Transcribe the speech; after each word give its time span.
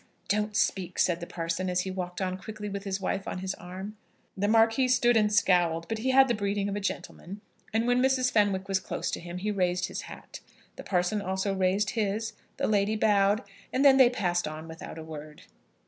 "Don't 0.29 0.55
speak," 0.55 0.97
said 0.97 1.19
the 1.19 1.27
parson, 1.27 1.69
as 1.69 1.81
he 1.81 1.91
walked 1.91 2.21
on 2.21 2.35
quickly 2.35 2.67
with 2.69 2.85
his 2.85 2.99
wife 2.99 3.27
on 3.27 3.37
his 3.37 3.53
arm. 3.53 3.97
The 4.35 4.47
Marquis 4.47 4.87
stood 4.87 5.15
and 5.15 5.31
scowled; 5.31 5.87
but 5.87 5.99
he 5.99 6.09
had 6.09 6.27
the 6.27 6.33
breeding 6.33 6.67
of 6.67 6.75
a 6.75 6.79
gentleman, 6.79 7.41
and 7.71 7.85
when 7.85 8.01
Mrs. 8.01 8.31
Fenwick 8.31 8.67
was 8.67 8.79
close 8.79 9.11
to 9.11 9.19
him, 9.19 9.37
he 9.37 9.51
raised 9.51 9.89
his 9.89 10.01
hat. 10.09 10.39
The 10.75 10.83
parson 10.83 11.21
also 11.21 11.53
raised 11.53 11.91
his, 11.91 12.33
the 12.57 12.65
lady 12.67 12.95
bowed, 12.95 13.43
and 13.71 13.85
then 13.85 13.97
they 13.97 14.09
passed 14.09 14.47
on 14.47 14.67
without 14.67 14.97
a 14.97 15.03
word. 15.03 15.43